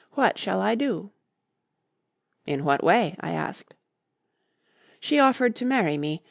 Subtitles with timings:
[0.13, 1.11] What shall I do?"
[2.47, 3.75] "In what way?" I asked.
[4.99, 6.19] "She offered to marry me.